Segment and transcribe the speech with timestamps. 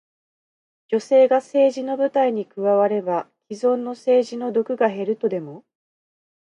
[0.89, 5.63] 女性が政治の舞台に加われば、既存の政治の毒が減るとでも？